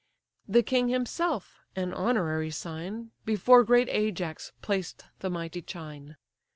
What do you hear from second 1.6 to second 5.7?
(an honorary sign) Before great Ajax placed the mighty